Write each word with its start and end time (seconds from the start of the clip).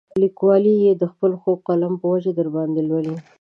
لیکوال 0.21 0.65
یې 0.83 0.91
د 1.01 1.03
خپل 1.11 1.31
خواږه 1.41 1.61
قلم 1.67 1.93
په 2.01 2.05
وجه 2.13 2.31
درباندې 2.39 2.81
لولي. 2.89 3.15